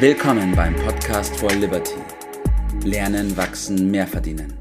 [0.00, 1.96] Willkommen beim Podcast for Liberty.
[2.84, 4.54] Lernen, wachsen, mehr verdienen.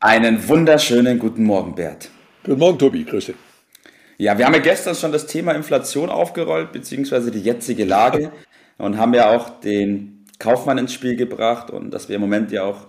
[0.00, 2.10] Einen wunderschönen guten Morgen, Bert.
[2.44, 3.04] Guten Morgen, Tobi.
[3.04, 3.32] Grüße.
[4.18, 8.32] Ja, wir haben ja gestern schon das Thema Inflation aufgerollt, beziehungsweise die jetzige Lage
[8.76, 12.64] und haben ja auch den Kaufmann ins Spiel gebracht und dass wir im Moment ja
[12.64, 12.88] auch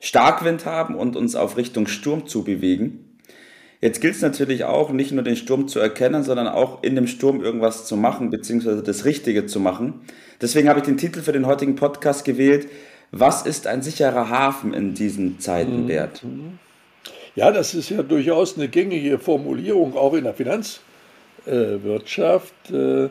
[0.00, 3.05] Starkwind haben und uns auf Richtung Sturm zu bewegen.
[3.80, 7.06] Jetzt gilt es natürlich auch, nicht nur den Sturm zu erkennen, sondern auch in dem
[7.06, 10.00] Sturm irgendwas zu machen, beziehungsweise das Richtige zu machen.
[10.40, 12.68] Deswegen habe ich den Titel für den heutigen Podcast gewählt,
[13.12, 15.86] Was ist ein sicherer Hafen in diesen Zeiten, mhm.
[15.86, 16.24] Bert?
[17.36, 22.54] Ja, das ist ja durchaus eine gängige Formulierung, auch in der Finanzwirtschaft.
[22.72, 23.10] Äh,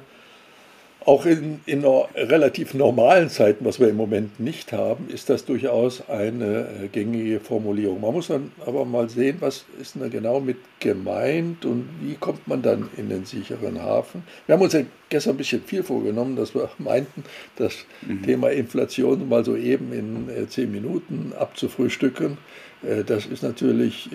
[1.06, 6.10] auch in, in relativ normalen Zeiten, was wir im Moment nicht haben, ist das durchaus
[6.10, 8.02] eine äh, gängige Formulierung.
[8.02, 12.48] Man muss dann aber mal sehen, was ist da genau mit gemeint und wie kommt
[12.48, 14.24] man dann in den sicheren Hafen.
[14.48, 17.24] Wir haben uns ja gestern ein bisschen viel vorgenommen, dass wir meinten,
[17.56, 18.24] das mhm.
[18.24, 22.40] Thema Inflation mal so eben in äh, zehn Minuten abzufrühstücken.
[22.82, 24.10] Äh, das ist natürlich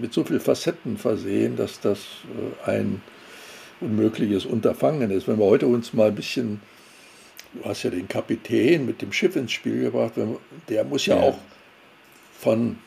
[0.00, 2.00] mit so vielen Facetten versehen, dass das
[2.66, 3.00] ein
[3.80, 5.28] unmögliches Unterfangen ist.
[5.28, 6.60] Wenn wir heute uns mal ein bisschen,
[7.54, 10.14] du hast ja den Kapitän mit dem Schiff ins Spiel gebracht,
[10.68, 11.22] der muss ja, ja.
[11.22, 11.38] auch
[12.38, 12.78] von,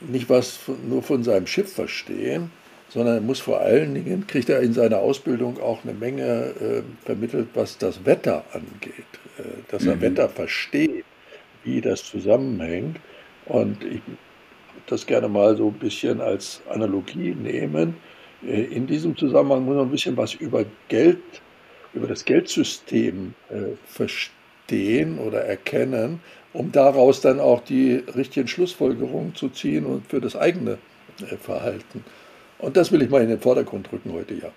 [0.00, 2.50] nicht was nur von seinem Schiff verstehen,
[2.88, 6.82] sondern er muss vor allen Dingen, kriegt er in seiner Ausbildung auch eine Menge äh,
[7.04, 9.04] vermittelt, was das Wetter angeht,
[9.38, 9.90] äh, dass mhm.
[9.90, 11.04] er Wetter versteht,
[11.64, 12.98] wie das zusammenhängt.
[13.46, 14.00] Und ich
[14.86, 17.96] das gerne mal so ein bisschen als Analogie nehmen.
[18.46, 21.18] Äh, in diesem Zusammenhang muss man ein bisschen was über Geld,
[21.92, 26.20] über das Geldsystem äh, verstehen oder erkennen,
[26.52, 30.78] um daraus dann auch die richtigen Schlussfolgerungen zu ziehen und für das eigene
[31.20, 32.04] äh, Verhalten.
[32.58, 34.50] Und das will ich mal in den Vordergrund rücken heute, ja.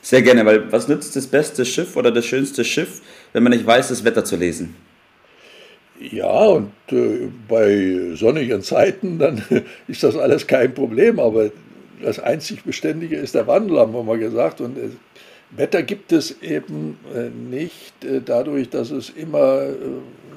[0.00, 3.66] Sehr gerne, weil was nützt das beste Schiff oder das schönste Schiff, wenn man nicht
[3.66, 4.74] weiß, das Wetter zu lesen?
[6.00, 9.42] Ja, und äh, bei sonnigen Zeiten, dann
[9.88, 11.50] ist das alles kein Problem, aber
[12.02, 14.60] das einzig Beständige ist der Wandel, haben wir mal gesagt.
[14.60, 14.90] Und äh,
[15.50, 19.62] Wetter gibt es eben äh, nicht äh, dadurch, dass es immer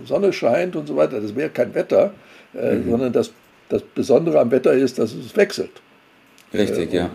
[0.05, 1.21] Sonne scheint und so weiter.
[1.21, 2.13] Das wäre kein Wetter,
[2.53, 2.89] mhm.
[2.89, 3.31] sondern das,
[3.69, 5.81] das Besondere am Wetter ist, dass es wechselt.
[6.53, 7.09] Richtig, und, ja.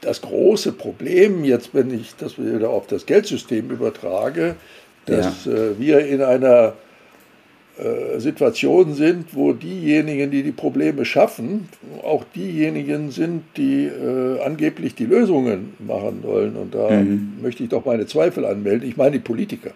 [0.00, 4.56] Das große Problem, jetzt wenn ich das wieder auf das Geldsystem übertrage,
[5.06, 5.78] dass ja.
[5.78, 6.74] wir in einer
[8.18, 11.68] Situationen sind, wo diejenigen, die die Probleme schaffen,
[12.02, 16.56] auch diejenigen sind, die äh, angeblich die Lösungen machen wollen.
[16.56, 17.38] Und da mhm.
[17.40, 18.86] möchte ich doch meine Zweifel anmelden.
[18.86, 19.70] Ich meine die Politiker.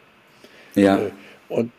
[0.74, 0.98] Ja.
[0.98, 1.10] Äh,
[1.48, 1.70] und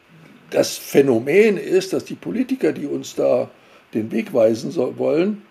[0.50, 3.50] das Phänomen ist, dass die Politiker, die uns da
[3.94, 5.44] den Weg weisen soll, wollen,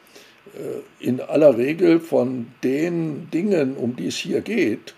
[0.55, 4.95] äh, in aller Regel von den Dingen, um die es hier geht,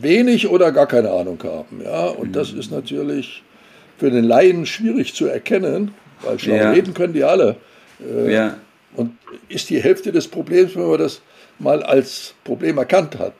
[0.00, 1.82] wenig oder gar keine Ahnung haben.
[1.84, 2.06] Ja?
[2.06, 3.42] Und das ist natürlich
[3.98, 5.92] für den Laien schwierig zu erkennen,
[6.22, 6.70] weil schlau ja.
[6.70, 7.56] reden können die alle.
[8.00, 8.56] Äh, ja.
[8.94, 9.12] Und
[9.48, 11.20] ist die Hälfte des Problems, wenn man das
[11.58, 13.34] mal als Problem erkannt hat.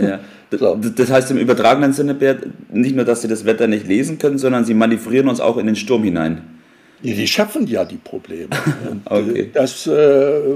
[0.00, 0.20] Ja.
[0.50, 0.76] So.
[0.76, 4.38] Das heißt im übertragenen Sinne, Bert, nicht nur, dass sie das Wetter nicht lesen können,
[4.38, 6.57] sondern sie manövrieren uns auch in den Sturm hinein.
[7.02, 8.50] Ja, die schaffen ja die Probleme.
[9.04, 9.40] okay.
[9.40, 9.90] Äh, das äh,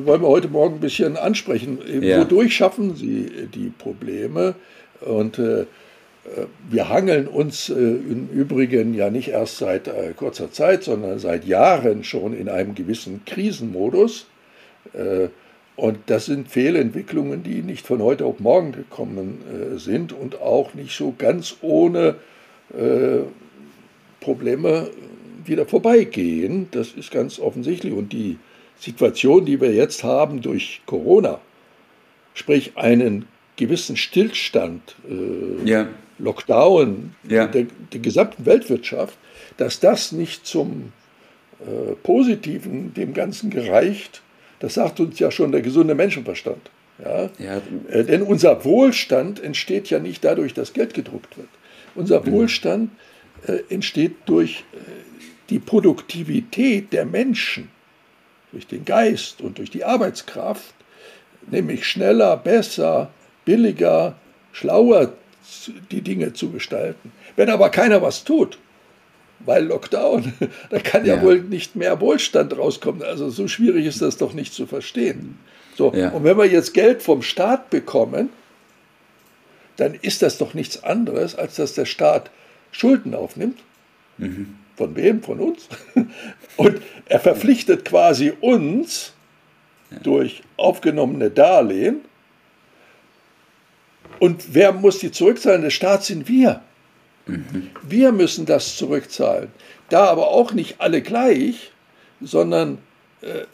[0.06, 1.78] wollen wir heute Morgen ein bisschen ansprechen.
[2.00, 2.20] Ja.
[2.20, 4.54] Wodurch schaffen sie die Probleme?
[5.00, 5.66] Und äh,
[6.70, 11.44] wir hangeln uns äh, im Übrigen ja nicht erst seit äh, kurzer Zeit, sondern seit
[11.44, 14.26] Jahren schon in einem gewissen Krisenmodus.
[14.92, 15.28] Äh,
[15.74, 19.38] und das sind Fehlentwicklungen, die nicht von heute auf morgen gekommen
[19.76, 22.16] sind und auch nicht so ganz ohne
[24.20, 24.90] Probleme
[25.44, 26.68] wieder vorbeigehen.
[26.70, 27.92] Das ist ganz offensichtlich.
[27.92, 28.38] Und die
[28.78, 31.40] Situation, die wir jetzt haben durch Corona,
[32.34, 33.26] sprich einen
[33.56, 35.88] gewissen Stillstand, äh, ja.
[36.18, 37.46] Lockdown ja.
[37.46, 39.18] Der, der, gesamten Weltwirtschaft,
[39.56, 40.92] dass das nicht zum
[41.60, 44.22] äh, Positiven dem Ganzen gereicht,
[44.60, 46.70] das sagt uns ja schon der gesunde Menschenverstand.
[47.02, 47.30] Ja?
[47.88, 51.48] Äh, denn unser Wohlstand entsteht ja nicht dadurch, dass Geld gedruckt wird.
[51.94, 52.32] Unser mhm.
[52.32, 52.90] Wohlstand
[53.68, 54.78] entsteht durch äh,
[55.50, 57.68] die Produktivität der Menschen,
[58.52, 60.74] durch den Geist und durch die Arbeitskraft,
[61.50, 63.10] nämlich schneller, besser,
[63.44, 64.14] billiger,
[64.52, 65.12] schlauer
[65.90, 67.12] die Dinge zu gestalten.
[67.36, 68.58] Wenn aber keiner was tut,
[69.40, 70.32] weil Lockdown,
[70.70, 73.02] da kann ja, ja, wohl nicht mehr Wohlstand rauskommen.
[73.02, 75.38] Also so schwierig ist das doch nicht zu verstehen.
[75.76, 76.10] So, ja.
[76.10, 78.28] und wenn wir jetzt Geld vom Staat bekommen,
[79.76, 82.30] dann ist das doch nichts anderes, als dass der Staat
[82.72, 83.60] Schulden aufnimmt.
[84.18, 84.56] Mhm.
[84.76, 85.22] Von wem?
[85.22, 85.68] Von uns.
[86.56, 89.12] Und er verpflichtet quasi uns
[90.02, 92.00] durch aufgenommene Darlehen
[94.18, 95.62] Und wer muss die zurückzahlen?
[95.62, 96.62] Der Staat sind wir.
[97.26, 97.70] Mhm.
[97.82, 99.48] Wir müssen das zurückzahlen.
[99.88, 101.72] Da aber auch nicht alle gleich,
[102.20, 102.78] sondern
[103.20, 103.46] äh,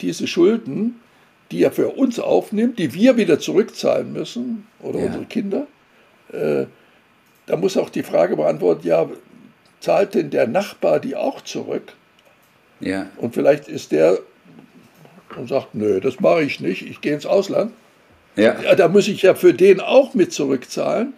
[0.00, 1.00] diese Schulden,
[1.50, 5.06] die er für uns aufnimmt, die wir wieder zurückzahlen müssen oder ja.
[5.06, 5.66] unsere Kinder,
[6.32, 6.66] äh,
[7.52, 9.06] da muss auch die Frage beantwortet, ja,
[9.78, 11.92] zahlt denn der Nachbar die auch zurück?
[12.80, 13.10] Ja.
[13.18, 14.20] Und vielleicht ist der
[15.36, 17.72] und sagt, nö, das mache ich nicht, ich gehe ins Ausland.
[18.36, 18.58] Ja.
[18.58, 18.74] ja.
[18.74, 21.12] Da muss ich ja für den auch mit zurückzahlen.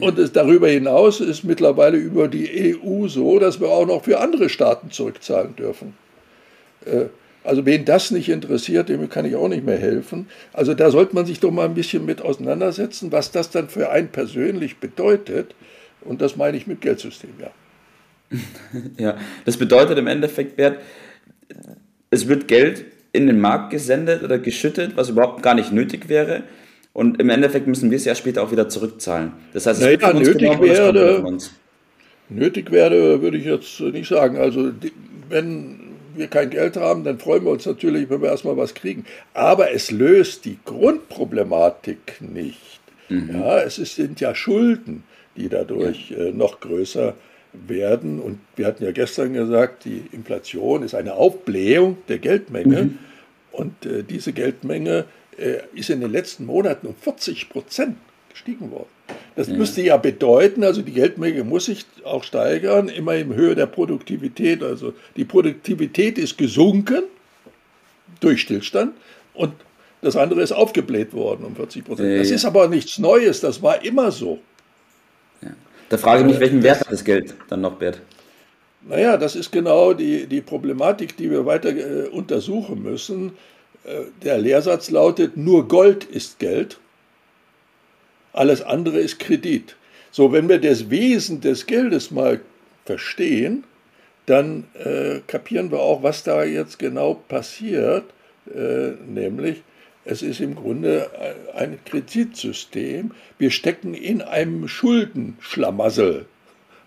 [0.00, 4.18] Und es, darüber hinaus ist mittlerweile über die EU so, dass wir auch noch für
[4.18, 5.94] andere Staaten zurückzahlen dürfen.
[6.86, 7.04] Äh,
[7.44, 10.28] also wen das nicht interessiert, dem kann ich auch nicht mehr helfen.
[10.52, 13.90] Also da sollte man sich doch mal ein bisschen mit auseinandersetzen, was das dann für
[13.90, 15.54] einen persönlich bedeutet.
[16.02, 17.50] Und das meine ich mit Geldsystem, ja.
[18.98, 20.78] Ja, das bedeutet im Endeffekt, Bert,
[22.10, 26.44] es wird Geld in den Markt gesendet oder geschüttet, was überhaupt gar nicht nötig wäre.
[26.94, 29.32] Und im Endeffekt müssen wir es ja später auch wieder zurückzahlen.
[29.52, 31.38] Das heißt, es naja, wird nötig genommen, werde,
[32.28, 34.36] nötig werde, würde ich jetzt nicht sagen.
[34.36, 34.72] Also
[35.28, 35.81] wenn
[36.16, 39.04] wir kein Geld haben, dann freuen wir uns natürlich, wenn wir erstmal was kriegen.
[39.34, 42.80] Aber es löst die Grundproblematik nicht.
[43.08, 43.30] Mhm.
[43.34, 45.04] Ja, es ist, sind ja Schulden,
[45.36, 46.18] die dadurch ja.
[46.18, 47.14] äh, noch größer
[47.52, 48.20] werden.
[48.20, 52.84] Und wir hatten ja gestern gesagt, die Inflation ist eine Aufblähung der Geldmenge.
[52.84, 52.98] Mhm.
[53.50, 55.04] Und äh, diese Geldmenge
[55.36, 57.96] äh, ist in den letzten Monaten um 40 Prozent
[58.30, 58.88] gestiegen worden.
[59.36, 59.54] Das ja.
[59.54, 64.62] müsste ja bedeuten, also die Geldmenge muss sich auch steigern, immer in Höhe der Produktivität.
[64.62, 67.04] Also die Produktivität ist gesunken
[68.20, 68.92] durch Stillstand
[69.34, 69.52] und
[70.02, 72.10] das andere ist aufgebläht worden um 40 Prozent.
[72.10, 74.38] Ja, das ist aber nichts Neues, das war immer so.
[75.92, 78.00] Da frage ich mich, welchen Wert hat das Geld dann noch, Bert?
[78.88, 83.32] Naja, das ist genau die, die Problematik, die wir weiter äh, untersuchen müssen.
[83.84, 86.78] Äh, der Lehrsatz lautet, nur Gold ist Geld,
[88.32, 89.76] alles andere ist Kredit.
[90.10, 92.40] So, wenn wir das Wesen des Geldes mal
[92.84, 93.64] verstehen,
[94.26, 98.04] dann äh, kapieren wir auch, was da jetzt genau passiert,
[98.54, 99.62] äh, nämlich
[100.04, 101.10] es ist im Grunde
[101.54, 103.12] ein Kreditsystem.
[103.38, 106.26] Wir stecken in einem Schuldenschlamassel,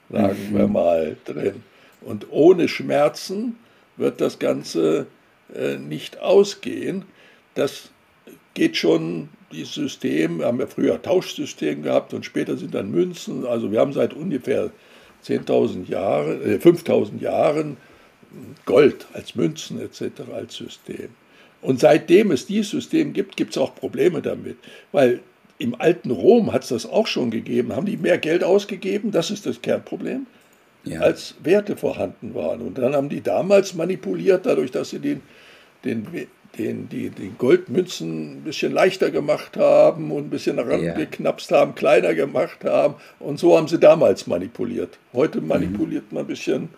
[0.09, 0.57] sagen mhm.
[0.57, 1.63] wir mal, drin.
[2.01, 3.55] Und ohne Schmerzen
[3.95, 5.07] wird das Ganze
[5.53, 7.05] äh, nicht ausgehen.
[7.53, 7.89] Das
[8.55, 13.45] geht schon, dieses System, wir haben ja früher Tauschsystem gehabt und später sind dann Münzen.
[13.45, 14.71] Also wir haben seit ungefähr
[15.23, 17.77] 10.000 Jahren, äh, 5.000 Jahren
[18.65, 20.21] Gold als Münzen etc.
[20.33, 21.09] als System.
[21.61, 24.57] Und seitdem es dieses System gibt, gibt es auch Probleme damit.
[24.91, 25.21] Weil
[25.57, 27.75] im alten Rom hat es das auch schon gegeben.
[27.75, 29.11] Haben die mehr Geld ausgegeben?
[29.11, 30.27] Das ist das Kernproblem.
[30.83, 30.99] Ja.
[30.99, 32.61] Als Werte vorhanden waren.
[32.61, 35.21] Und dann haben die damals manipuliert, dadurch, dass sie den,
[35.83, 36.05] den,
[36.57, 41.59] den, die, die Goldmünzen ein bisschen leichter gemacht haben und ein bisschen herangeknapst ja.
[41.59, 42.95] haben, kleiner gemacht haben.
[43.19, 44.97] Und so haben sie damals manipuliert.
[45.13, 46.15] Heute manipuliert mhm.
[46.15, 46.69] man ein bisschen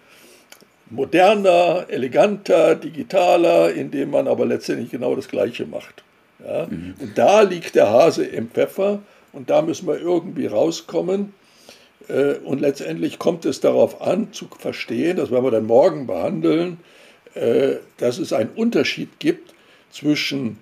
[0.89, 6.03] moderner, eleganter, digitaler, indem man aber letztendlich genau das Gleiche macht.
[6.45, 6.67] Ja?
[6.67, 6.95] Mhm.
[6.99, 8.99] Und da liegt der Hase im Pfeffer
[9.33, 11.33] und da müssen wir irgendwie rauskommen.
[12.07, 16.79] Äh, und letztendlich kommt es darauf an, zu verstehen, das werden wir dann morgen behandeln,
[17.33, 19.53] äh, dass es einen Unterschied gibt
[19.91, 20.57] zwischen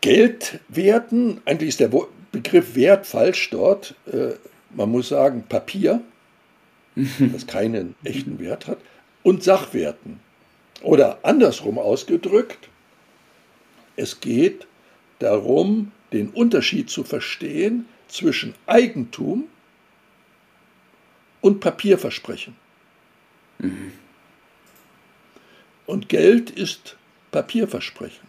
[0.00, 1.90] Geldwerten, eigentlich ist der
[2.32, 4.34] Begriff Wert falsch dort, äh,
[4.74, 6.02] man muss sagen Papier,
[6.94, 8.78] das keinen echten Wert hat,
[9.22, 10.20] und Sachwerten.
[10.82, 12.68] Oder andersrum ausgedrückt,
[13.96, 14.66] es geht
[15.18, 19.48] darum, den Unterschied zu verstehen zwischen Eigentum
[21.40, 22.56] und Papierversprechen.
[23.58, 23.92] Mhm.
[25.86, 26.96] Und Geld ist
[27.30, 28.28] Papierversprechen.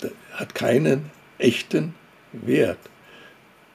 [0.00, 1.94] Das hat keinen echten
[2.32, 2.78] Wert.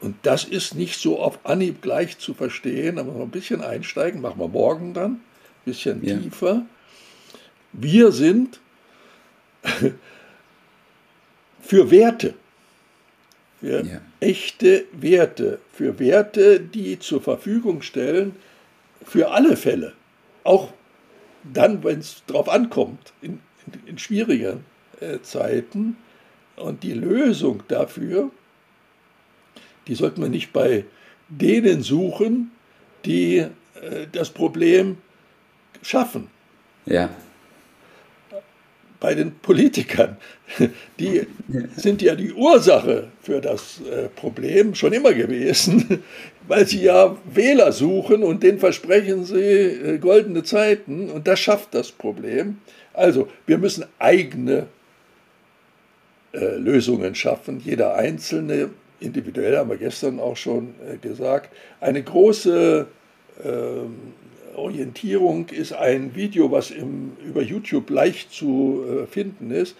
[0.01, 3.62] Und das ist nicht so auf Anhieb gleich zu verstehen, da muss man ein bisschen
[3.62, 5.22] einsteigen, machen wir morgen dann, ein
[5.63, 6.17] bisschen ja.
[6.17, 6.65] tiefer.
[7.72, 8.60] Wir sind
[11.62, 12.34] für Werte,
[13.62, 14.01] für ja.
[14.20, 18.36] echte Werte, für Werte, die zur Verfügung stellen,
[19.05, 19.93] für alle Fälle,
[20.43, 20.74] auch
[21.43, 23.39] dann, wenn es darauf ankommt, in,
[23.86, 24.65] in, schwierigen
[25.00, 25.98] äh, Zeiten.
[26.55, 28.32] Und die Lösung dafür
[29.88, 30.86] die sollten wir nicht bei
[31.29, 32.51] denen suchen,
[33.05, 33.50] die äh,
[34.12, 34.98] das Problem
[35.82, 36.27] schaffen.
[36.86, 37.10] Ja.
[39.03, 40.15] Bei den Politikern.
[41.00, 41.27] Die
[41.75, 46.01] sind ja die Ursache für das äh, Problem schon immer gewesen,
[46.48, 51.75] weil sie ja Wähler suchen und denen versprechen sie äh, goldene Zeiten und das schafft
[51.75, 52.60] das Problem.
[52.93, 54.67] Also, wir müssen eigene
[56.31, 57.60] äh, Lösungen schaffen.
[57.60, 58.69] Jeder Einzelne,
[59.01, 61.50] individuell haben wir gestern auch schon gesagt.
[61.81, 62.88] Eine große
[63.43, 63.50] äh,
[64.55, 69.75] Orientierung ist ein Video, was im, über YouTube leicht zu äh, finden ist,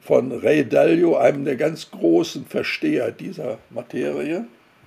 [0.00, 4.46] von Ray Dalio, einem der ganz großen Versteher dieser Materie.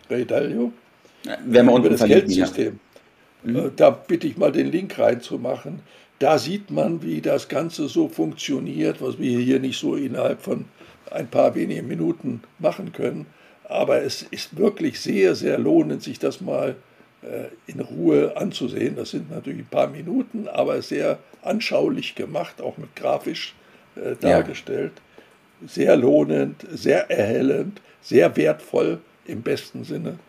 [0.10, 0.72] Ray Dalio.
[1.24, 2.80] Ja, Werden wir über das Geldsystem.
[3.44, 3.52] Ja.
[3.52, 3.72] Mhm.
[3.76, 5.80] Da bitte ich mal den Link reinzumachen.
[6.20, 10.66] Da sieht man, wie das Ganze so funktioniert, was wir hier nicht so innerhalb von
[11.12, 13.28] ein paar wenigen Minuten machen können.
[13.66, 16.76] Aber es ist wirklich sehr, sehr lohnend, sich das mal äh,
[17.66, 18.96] in Ruhe anzusehen.
[18.96, 23.56] Das sind natürlich ein paar Minuten, aber sehr anschaulich gemacht, auch mit grafisch
[23.96, 24.94] äh, dargestellt.
[25.62, 25.68] Ja.
[25.68, 30.20] Sehr lohnend, sehr erhellend, sehr wertvoll im besten Sinne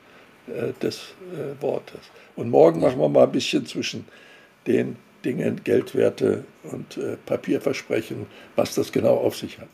[0.47, 2.00] äh, des äh, Wortes.
[2.37, 4.07] Und morgen machen wir mal ein bisschen zwischen
[4.66, 8.26] den Dingen, Geldwerte und äh, Papierversprechen,
[8.57, 9.68] was das genau auf sich hat.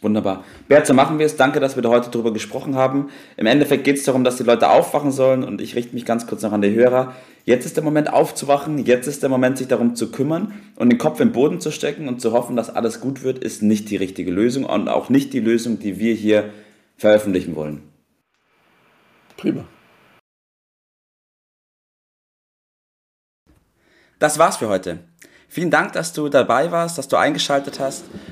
[0.00, 0.44] Wunderbar.
[0.68, 1.36] Bert, so machen wir es.
[1.36, 3.08] Danke, dass wir da heute drüber gesprochen haben.
[3.36, 6.28] Im Endeffekt geht es darum, dass die Leute aufwachen sollen und ich richte mich ganz
[6.28, 7.14] kurz noch an die Hörer.
[7.44, 10.98] Jetzt ist der Moment aufzuwachen, jetzt ist der Moment, sich darum zu kümmern und den
[10.98, 13.96] Kopf im Boden zu stecken und zu hoffen, dass alles gut wird, ist nicht die
[13.96, 16.50] richtige Lösung und auch nicht die Lösung, die wir hier
[16.96, 17.82] veröffentlichen wollen.
[19.36, 19.64] Prima.
[24.20, 24.98] Das war's für heute.
[25.48, 28.04] Vielen Dank, dass du dabei warst, dass du eingeschaltet hast